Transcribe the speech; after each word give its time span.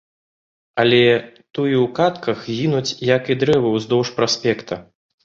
Але 0.83 1.01
туі 1.53 1.77
ў 1.83 1.87
кадках 1.99 2.37
гінуць, 2.55 2.95
як 3.11 3.29
і 3.35 3.37
дрэвы 3.45 3.69
ўздоўж 3.75 4.13
праспекта. 4.17 4.81